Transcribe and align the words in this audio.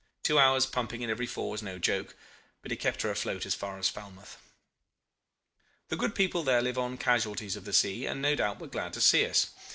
Two 0.23 0.39
hours' 0.39 0.65
pumping 0.65 1.03
in 1.03 1.11
every 1.11 1.27
four 1.27 1.53
is 1.53 1.61
no 1.61 1.77
joke 1.77 2.15
but 2.63 2.71
it 2.71 2.77
kept 2.77 3.03
her 3.03 3.11
afloat 3.11 3.45
as 3.45 3.53
far 3.53 3.77
as 3.77 3.87
Falmouth. 3.87 4.37
"The 5.89 5.95
good 5.95 6.15
people 6.15 6.41
there 6.41 6.63
live 6.63 6.79
on 6.79 6.97
casualties 6.97 7.55
of 7.55 7.65
the 7.65 7.71
sea, 7.73 8.07
and 8.07 8.19
no 8.19 8.33
doubt 8.33 8.57
were 8.59 8.65
glad 8.65 8.93
to 8.93 9.01
see 9.01 9.23
us. 9.27 9.51